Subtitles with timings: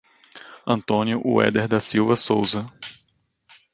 [0.65, 2.67] Antônio Ueder da Silva Souza